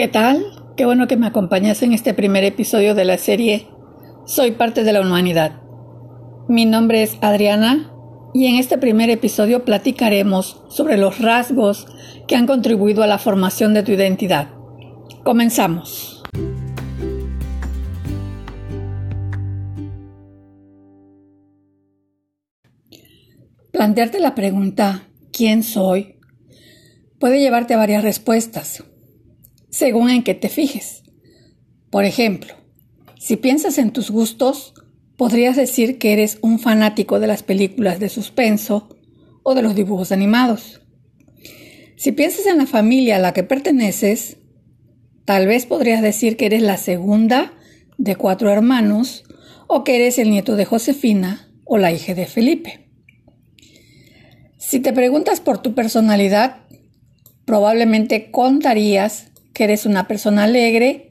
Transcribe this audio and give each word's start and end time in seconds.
¿Qué 0.00 0.08
tal? 0.08 0.46
Qué 0.78 0.86
bueno 0.86 1.06
que 1.08 1.18
me 1.18 1.26
acompañas 1.26 1.82
en 1.82 1.92
este 1.92 2.14
primer 2.14 2.42
episodio 2.42 2.94
de 2.94 3.04
la 3.04 3.18
serie 3.18 3.68
Soy 4.24 4.52
parte 4.52 4.82
de 4.82 4.94
la 4.94 5.02
humanidad. 5.02 5.60
Mi 6.48 6.64
nombre 6.64 7.02
es 7.02 7.18
Adriana 7.20 7.92
y 8.32 8.46
en 8.46 8.54
este 8.54 8.78
primer 8.78 9.10
episodio 9.10 9.62
platicaremos 9.66 10.64
sobre 10.70 10.96
los 10.96 11.18
rasgos 11.18 11.86
que 12.26 12.34
han 12.34 12.46
contribuido 12.46 13.02
a 13.02 13.06
la 13.06 13.18
formación 13.18 13.74
de 13.74 13.82
tu 13.82 13.92
identidad. 13.92 14.48
Comenzamos. 15.22 16.22
Plantearte 23.70 24.18
la 24.18 24.34
pregunta 24.34 25.02
¿quién 25.30 25.62
soy? 25.62 26.16
puede 27.18 27.38
llevarte 27.38 27.74
a 27.74 27.76
varias 27.76 28.02
respuestas 28.02 28.82
según 29.70 30.10
en 30.10 30.22
qué 30.22 30.34
te 30.34 30.48
fijes. 30.48 31.02
Por 31.90 32.04
ejemplo, 32.04 32.54
si 33.18 33.36
piensas 33.36 33.78
en 33.78 33.92
tus 33.92 34.10
gustos, 34.10 34.74
podrías 35.16 35.56
decir 35.56 35.98
que 35.98 36.12
eres 36.12 36.38
un 36.42 36.58
fanático 36.58 37.20
de 37.20 37.26
las 37.26 37.42
películas 37.42 38.00
de 38.00 38.08
suspenso 38.08 38.88
o 39.42 39.54
de 39.54 39.62
los 39.62 39.74
dibujos 39.74 40.12
animados. 40.12 40.80
Si 41.96 42.12
piensas 42.12 42.46
en 42.46 42.56
la 42.56 42.66
familia 42.66 43.16
a 43.16 43.18
la 43.18 43.32
que 43.32 43.42
perteneces, 43.42 44.38
tal 45.24 45.46
vez 45.46 45.66
podrías 45.66 46.00
decir 46.00 46.36
que 46.36 46.46
eres 46.46 46.62
la 46.62 46.76
segunda 46.76 47.52
de 47.98 48.16
cuatro 48.16 48.50
hermanos 48.50 49.24
o 49.66 49.84
que 49.84 49.96
eres 49.96 50.18
el 50.18 50.30
nieto 50.30 50.56
de 50.56 50.64
Josefina 50.64 51.52
o 51.64 51.76
la 51.76 51.92
hija 51.92 52.14
de 52.14 52.26
Felipe. 52.26 52.88
Si 54.56 54.80
te 54.80 54.92
preguntas 54.92 55.40
por 55.40 55.60
tu 55.60 55.74
personalidad, 55.74 56.66
probablemente 57.44 58.30
contarías 58.30 59.29
que 59.60 59.64
eres 59.64 59.84
una 59.84 60.08
persona 60.08 60.44
alegre, 60.44 61.10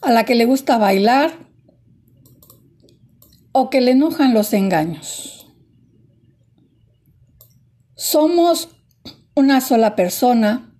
a 0.00 0.10
la 0.10 0.24
que 0.24 0.34
le 0.34 0.46
gusta 0.46 0.78
bailar 0.78 1.50
o 3.52 3.68
que 3.68 3.82
le 3.82 3.90
enojan 3.90 4.32
los 4.32 4.54
engaños. 4.54 5.52
Somos 7.94 8.70
una 9.34 9.60
sola 9.60 9.96
persona, 9.96 10.74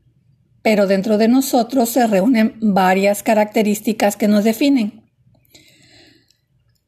pero 0.62 0.86
dentro 0.86 1.18
de 1.18 1.28
nosotros 1.28 1.90
se 1.90 2.06
reúnen 2.06 2.56
varias 2.62 3.22
características 3.22 4.16
que 4.16 4.26
nos 4.26 4.42
definen. 4.42 5.12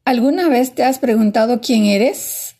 ¿Alguna 0.03 0.49
vez 0.49 0.73
te 0.73 0.83
has 0.83 0.97
preguntado 0.97 1.61
quién 1.61 1.85
eres? 1.85 2.55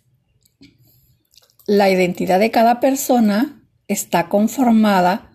La 1.65 1.89
identidad 1.89 2.39
de 2.39 2.51
cada 2.51 2.79
persona 2.79 3.67
está 3.87 4.29
conformada 4.29 5.32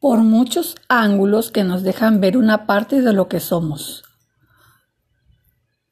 por 0.00 0.20
muchos 0.20 0.76
ángulos 0.88 1.50
que 1.50 1.64
nos 1.64 1.82
dejan 1.82 2.20
ver 2.20 2.36
una 2.36 2.66
parte 2.66 3.00
de 3.00 3.12
lo 3.12 3.28
que 3.28 3.40
somos. 3.40 4.04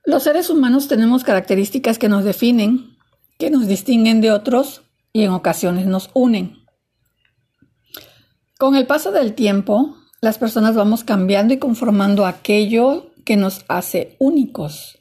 Los 0.05 0.23
seres 0.23 0.51
humanos 0.51 0.87
tenemos 0.87 1.25
características 1.25 1.99
que 1.99 2.09
nos 2.09 2.25
definen, 2.25 2.97
que 3.39 3.51
nos 3.51 3.67
distinguen 3.67 4.21
de 4.21 4.31
otros 4.31 4.83
y 5.13 5.25
en 5.25 5.33
ocasiones 5.33 5.87
nos 5.87 6.11
unen. 6.15 6.65
Con 8.59 8.77
el 8.77 8.87
paso 8.87 9.11
del 9.11 9.35
tiempo, 9.35 9.97
las 10.21 10.39
personas 10.39 10.77
vamos 10.77 11.05
cambiando 11.05 11.53
y 11.55 11.59
conformando 11.59 12.25
aquello 12.25 13.13
que 13.25 13.37
nos 13.37 13.65
hace 13.69 14.17
únicos. 14.19 14.99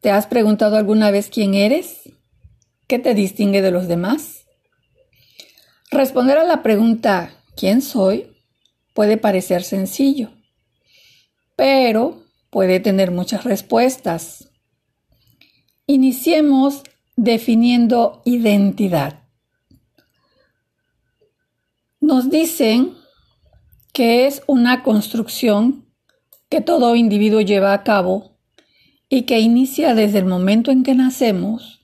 ¿Te 0.00 0.10
has 0.10 0.26
preguntado 0.26 0.76
alguna 0.76 1.10
vez 1.10 1.30
quién 1.30 1.54
eres? 1.54 2.10
¿Qué 2.88 2.98
te 2.98 3.14
distingue 3.14 3.62
de 3.62 3.70
los 3.70 3.86
demás? 3.86 4.46
Responder 5.90 6.38
a 6.38 6.44
la 6.44 6.62
pregunta 6.62 7.39
quién 7.60 7.82
soy 7.82 8.38
puede 8.94 9.18
parecer 9.18 9.62
sencillo, 9.62 10.30
pero 11.56 12.22
puede 12.48 12.80
tener 12.80 13.10
muchas 13.10 13.44
respuestas. 13.44 14.50
Iniciemos 15.86 16.82
definiendo 17.16 18.22
identidad. 18.24 19.24
Nos 22.00 22.30
dicen 22.30 22.94
que 23.92 24.26
es 24.26 24.42
una 24.46 24.82
construcción 24.82 25.84
que 26.48 26.62
todo 26.62 26.96
individuo 26.96 27.42
lleva 27.42 27.74
a 27.74 27.84
cabo 27.84 28.38
y 29.10 29.22
que 29.22 29.38
inicia 29.38 29.94
desde 29.94 30.20
el 30.20 30.24
momento 30.24 30.70
en 30.70 30.82
que 30.82 30.94
nacemos 30.94 31.80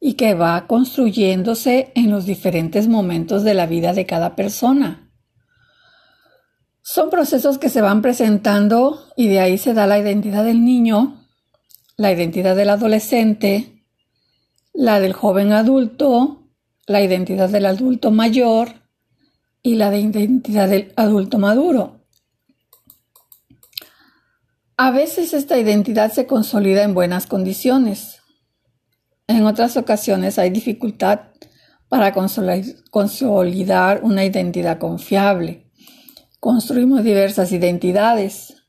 y 0.00 0.14
que 0.14 0.34
va 0.34 0.66
construyéndose 0.66 1.92
en 1.94 2.10
los 2.10 2.26
diferentes 2.26 2.88
momentos 2.88 3.44
de 3.44 3.54
la 3.54 3.66
vida 3.66 3.92
de 3.92 4.06
cada 4.06 4.36
persona. 4.36 5.05
Son 6.88 7.10
procesos 7.10 7.58
que 7.58 7.68
se 7.68 7.80
van 7.80 8.00
presentando 8.00 9.08
y 9.16 9.26
de 9.26 9.40
ahí 9.40 9.58
se 9.58 9.74
da 9.74 9.88
la 9.88 9.98
identidad 9.98 10.44
del 10.44 10.64
niño, 10.64 11.26
la 11.96 12.12
identidad 12.12 12.54
del 12.54 12.70
adolescente, 12.70 13.82
la 14.72 15.00
del 15.00 15.12
joven 15.12 15.50
adulto, 15.50 16.44
la 16.86 17.00
identidad 17.00 17.48
del 17.48 17.66
adulto 17.66 18.12
mayor 18.12 18.68
y 19.64 19.74
la 19.74 19.90
de 19.90 19.98
identidad 19.98 20.68
del 20.68 20.92
adulto 20.94 21.40
maduro. 21.40 22.06
A 24.76 24.92
veces 24.92 25.34
esta 25.34 25.58
identidad 25.58 26.12
se 26.12 26.28
consolida 26.28 26.84
en 26.84 26.94
buenas 26.94 27.26
condiciones, 27.26 28.20
en 29.26 29.44
otras 29.44 29.76
ocasiones 29.76 30.38
hay 30.38 30.50
dificultad 30.50 31.32
para 31.88 32.12
consolidar 32.12 34.04
una 34.04 34.24
identidad 34.24 34.78
confiable. 34.78 35.65
Construimos 36.40 37.02
diversas 37.02 37.52
identidades. 37.52 38.62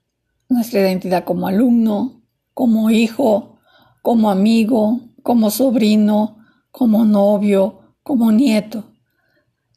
Nuestra 0.50 0.80
identidad 0.82 1.24
como 1.24 1.48
alumno, 1.48 2.22
como 2.54 2.90
hijo, 2.90 3.60
como 4.02 4.30
amigo, 4.30 5.02
como 5.24 5.52
sobrino, 5.52 6.38
como 6.72 7.06
novio, 7.06 7.96
como 8.04 8.32
nieto. 8.32 8.86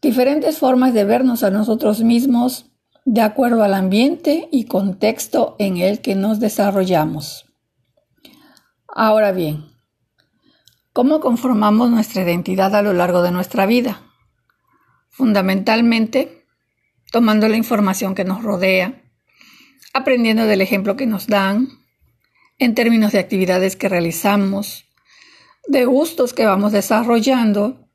Diferentes 0.00 0.58
formas 0.58 0.94
de 0.94 1.04
vernos 1.04 1.42
a 1.42 1.50
nosotros 1.50 2.02
mismos 2.02 2.66
de 3.04 3.22
acuerdo 3.22 3.62
al 3.64 3.74
ambiente 3.74 4.48
y 4.52 4.64
contexto 4.64 5.56
en 5.58 5.78
el 5.78 6.00
que 6.00 6.14
nos 6.14 6.38
desarrollamos. 6.38 7.46
Ahora 8.86 9.32
bien, 9.32 9.70
¿Cómo 10.92 11.20
conformamos 11.20 11.88
nuestra 11.88 12.22
identidad 12.22 12.74
a 12.74 12.82
lo 12.82 12.92
largo 12.92 13.22
de 13.22 13.30
nuestra 13.30 13.64
vida? 13.64 14.02
Fundamentalmente, 15.08 16.39
tomando 17.10 17.48
la 17.48 17.56
información 17.56 18.14
que 18.14 18.24
nos 18.24 18.42
rodea, 18.42 19.02
aprendiendo 19.92 20.46
del 20.46 20.60
ejemplo 20.60 20.96
que 20.96 21.06
nos 21.06 21.26
dan, 21.26 21.68
en 22.58 22.74
términos 22.74 23.12
de 23.12 23.18
actividades 23.18 23.76
que 23.76 23.88
realizamos, 23.88 24.86
de 25.66 25.84
gustos 25.84 26.34
que 26.34 26.46
vamos 26.46 26.72
desarrollando, 26.72 27.88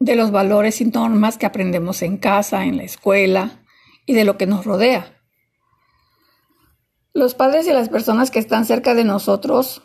de 0.00 0.16
los 0.16 0.30
valores 0.30 0.80
y 0.80 0.84
normas 0.86 1.38
que 1.38 1.46
aprendemos 1.46 2.02
en 2.02 2.18
casa, 2.18 2.64
en 2.64 2.76
la 2.76 2.84
escuela 2.84 3.62
y 4.06 4.14
de 4.14 4.24
lo 4.24 4.36
que 4.36 4.46
nos 4.46 4.64
rodea. 4.64 5.14
Los 7.14 7.34
padres 7.34 7.66
y 7.66 7.72
las 7.72 7.88
personas 7.88 8.30
que 8.30 8.38
están 8.38 8.64
cerca 8.64 8.94
de 8.94 9.04
nosotros 9.04 9.82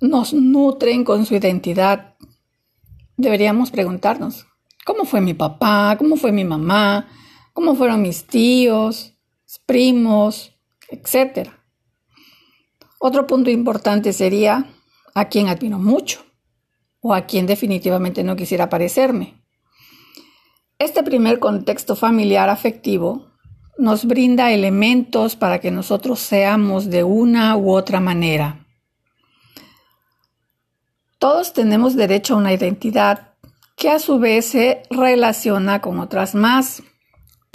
nos 0.00 0.34
nutren 0.34 1.04
con 1.04 1.24
su 1.24 1.34
identidad, 1.34 2.16
deberíamos 3.16 3.70
preguntarnos, 3.70 4.46
¿cómo 4.84 5.04
fue 5.04 5.20
mi 5.20 5.32
papá? 5.32 5.96
¿Cómo 5.98 6.16
fue 6.16 6.32
mi 6.32 6.44
mamá? 6.44 7.08
¿Cómo 7.56 7.74
fueron 7.74 8.02
mis 8.02 8.26
tíos, 8.26 9.14
primos, 9.64 10.52
etcétera? 10.90 11.58
Otro 12.98 13.26
punto 13.26 13.48
importante 13.48 14.12
sería 14.12 14.66
a 15.14 15.24
quién 15.30 15.48
admiro 15.48 15.78
mucho 15.78 16.22
o 17.00 17.14
a 17.14 17.22
quien 17.22 17.46
definitivamente 17.46 18.22
no 18.24 18.36
quisiera 18.36 18.68
parecerme. 18.68 19.42
Este 20.78 21.02
primer 21.02 21.38
contexto 21.38 21.96
familiar 21.96 22.50
afectivo 22.50 23.28
nos 23.78 24.04
brinda 24.04 24.52
elementos 24.52 25.34
para 25.34 25.58
que 25.58 25.70
nosotros 25.70 26.20
seamos 26.20 26.90
de 26.90 27.04
una 27.04 27.56
u 27.56 27.70
otra 27.70 28.00
manera. 28.00 28.66
Todos 31.18 31.54
tenemos 31.54 31.96
derecho 31.96 32.34
a 32.34 32.36
una 32.36 32.52
identidad 32.52 33.32
que 33.78 33.88
a 33.88 33.98
su 33.98 34.18
vez 34.18 34.44
se 34.44 34.82
relaciona 34.90 35.80
con 35.80 36.00
otras 36.00 36.34
más. 36.34 36.82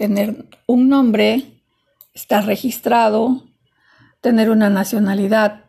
Tener 0.01 0.47
un 0.65 0.89
nombre, 0.89 1.61
estar 2.15 2.43
registrado, 2.47 3.43
tener 4.19 4.49
una 4.49 4.67
nacionalidad, 4.67 5.65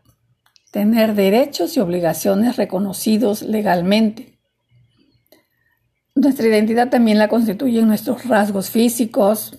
tener 0.71 1.15
derechos 1.15 1.77
y 1.77 1.81
obligaciones 1.81 2.57
reconocidos 2.57 3.43
legalmente. 3.43 4.39
Nuestra 6.15 6.49
identidad 6.49 6.89
también 6.89 7.19
la 7.19 7.29
constituyen 7.29 7.87
nuestros 7.87 8.25
rasgos 8.25 8.71
físicos, 8.71 9.59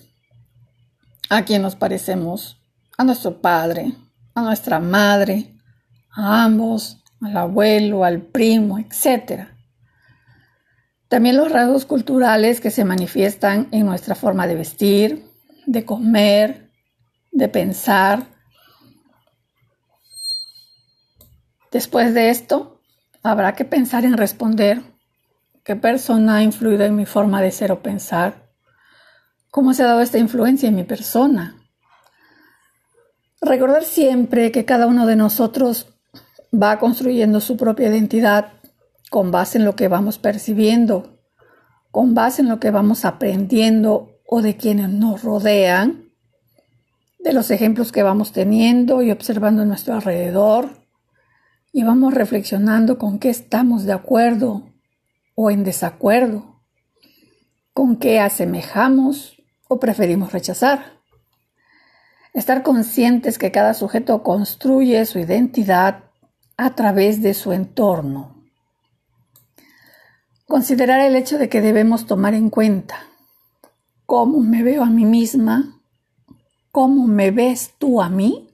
a 1.30 1.44
quien 1.44 1.62
nos 1.62 1.76
parecemos, 1.76 2.60
a 2.98 3.04
nuestro 3.04 3.40
padre, 3.40 3.92
a 4.34 4.42
nuestra 4.42 4.80
madre, 4.80 5.54
a 6.10 6.42
ambos, 6.42 7.00
al 7.20 7.36
abuelo, 7.36 8.02
al 8.04 8.22
primo, 8.22 8.80
etc. 8.80 9.53
También 11.14 11.36
los 11.36 11.52
rasgos 11.52 11.84
culturales 11.84 12.60
que 12.60 12.72
se 12.72 12.84
manifiestan 12.84 13.68
en 13.70 13.86
nuestra 13.86 14.16
forma 14.16 14.48
de 14.48 14.56
vestir, 14.56 15.30
de 15.64 15.84
comer, 15.84 16.72
de 17.30 17.48
pensar. 17.48 18.26
Después 21.70 22.14
de 22.14 22.30
esto, 22.30 22.80
habrá 23.22 23.54
que 23.54 23.64
pensar 23.64 24.04
en 24.04 24.16
responder 24.16 24.82
qué 25.62 25.76
persona 25.76 26.38
ha 26.38 26.42
influido 26.42 26.82
en 26.82 26.96
mi 26.96 27.06
forma 27.06 27.40
de 27.40 27.52
ser 27.52 27.70
o 27.70 27.80
pensar, 27.80 28.50
cómo 29.52 29.72
se 29.72 29.84
ha 29.84 29.86
dado 29.86 30.00
esta 30.00 30.18
influencia 30.18 30.68
en 30.68 30.74
mi 30.74 30.82
persona. 30.82 31.54
Recordar 33.40 33.84
siempre 33.84 34.50
que 34.50 34.64
cada 34.64 34.88
uno 34.88 35.06
de 35.06 35.14
nosotros 35.14 35.94
va 36.52 36.80
construyendo 36.80 37.38
su 37.38 37.56
propia 37.56 37.86
identidad 37.86 38.53
con 39.14 39.30
base 39.30 39.58
en 39.58 39.64
lo 39.64 39.76
que 39.76 39.86
vamos 39.86 40.18
percibiendo, 40.18 41.20
con 41.92 42.14
base 42.14 42.42
en 42.42 42.48
lo 42.48 42.58
que 42.58 42.72
vamos 42.72 43.04
aprendiendo 43.04 44.18
o 44.26 44.42
de 44.42 44.56
quienes 44.56 44.88
nos 44.88 45.22
rodean, 45.22 46.10
de 47.20 47.32
los 47.32 47.52
ejemplos 47.52 47.92
que 47.92 48.02
vamos 48.02 48.32
teniendo 48.32 49.04
y 49.04 49.12
observando 49.12 49.62
a 49.62 49.66
nuestro 49.66 49.94
alrededor, 49.94 50.84
y 51.72 51.84
vamos 51.84 52.12
reflexionando 52.12 52.98
con 52.98 53.20
qué 53.20 53.30
estamos 53.30 53.84
de 53.84 53.92
acuerdo 53.92 54.72
o 55.36 55.48
en 55.48 55.62
desacuerdo, 55.62 56.60
con 57.72 57.98
qué 57.98 58.18
asemejamos 58.18 59.40
o 59.68 59.78
preferimos 59.78 60.32
rechazar. 60.32 60.98
Estar 62.32 62.64
conscientes 62.64 63.38
que 63.38 63.52
cada 63.52 63.74
sujeto 63.74 64.24
construye 64.24 65.06
su 65.06 65.20
identidad 65.20 66.02
a 66.56 66.74
través 66.74 67.22
de 67.22 67.32
su 67.34 67.52
entorno. 67.52 68.34
Considerar 70.46 71.00
el 71.00 71.16
hecho 71.16 71.38
de 71.38 71.48
que 71.48 71.60
debemos 71.60 72.06
tomar 72.06 72.34
en 72.34 72.50
cuenta 72.50 72.96
cómo 74.04 74.40
me 74.40 74.62
veo 74.62 74.82
a 74.82 74.90
mí 74.90 75.04
misma, 75.06 75.80
cómo 76.70 77.06
me 77.06 77.30
ves 77.30 77.74
tú 77.78 78.02
a 78.02 78.10
mí, 78.10 78.50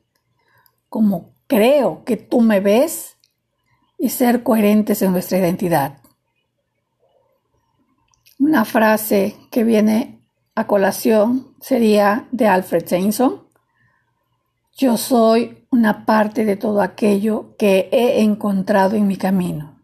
cómo 0.89 1.35
creo 1.49 2.05
que 2.05 2.17
tú 2.17 2.43
me 2.43 2.61
ves 2.61 3.17
y 3.99 4.11
ser 4.11 4.45
coherentes 4.45 5.03
en 5.03 5.13
nuestra 5.13 5.39
identidad. 5.39 5.99
Una 8.39 8.65
frase 8.65 9.37
que 9.51 9.65
viene 9.65 10.21
a 10.55 10.67
colación 10.67 11.55
sería 11.61 12.29
de 12.31 12.47
Alfred 12.47 12.87
Jameson. 12.87 13.43
Yo 14.77 14.97
soy 14.97 15.67
una 15.71 16.07
parte 16.07 16.45
de 16.45 16.57
todo 16.57 16.83
aquello 16.83 17.57
que 17.59 17.89
he 17.93 18.23
encontrado 18.23 18.97
en 18.97 19.09
mi 19.09 19.17
camino. 19.17 19.80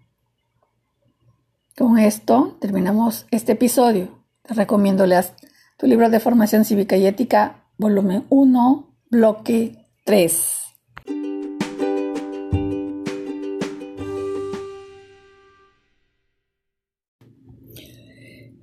Con 1.78 1.98
esto 1.98 2.56
terminamos 2.58 3.26
este 3.30 3.52
episodio. 3.52 4.24
Te 4.40 4.54
recomiendo 4.54 5.04
leas 5.04 5.34
tu 5.76 5.86
libro 5.86 6.08
de 6.08 6.20
formación 6.20 6.64
cívica 6.64 6.96
y 6.96 7.04
ética, 7.04 7.66
volumen 7.76 8.24
1, 8.30 8.96
bloque 9.10 9.84
3. 10.06 10.52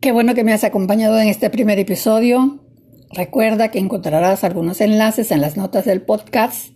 Qué 0.02 0.12
bueno 0.12 0.34
que 0.34 0.44
me 0.44 0.54
has 0.54 0.64
acompañado 0.64 1.20
en 1.20 1.28
este 1.28 1.52
primer 1.52 1.78
episodio. 1.78 2.66
Recuerda 3.12 3.70
que 3.70 3.78
encontrarás 3.78 4.44
algunos 4.44 4.82
enlaces 4.82 5.30
en 5.30 5.40
las 5.40 5.56
notas 5.56 5.86
del 5.86 6.02
podcast 6.02 6.76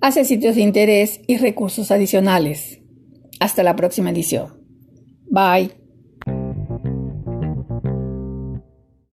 hacia 0.00 0.24
sitios 0.24 0.56
de 0.56 0.62
interés 0.62 1.20
y 1.28 1.36
recursos 1.36 1.92
adicionales. 1.92 2.80
Hasta 3.38 3.62
la 3.62 3.76
próxima 3.76 4.10
edición. 4.10 4.59
Bye. 5.30 5.70